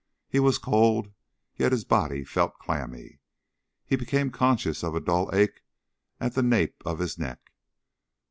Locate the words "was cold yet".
0.39-1.71